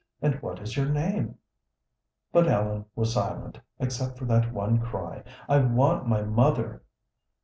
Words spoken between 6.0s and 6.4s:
my